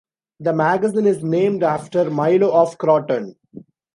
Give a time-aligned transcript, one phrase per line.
[0.39, 3.35] The magazine is named after Milo of Croton.